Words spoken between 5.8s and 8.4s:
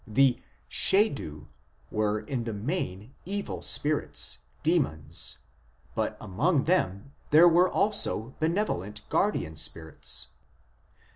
but among them there were also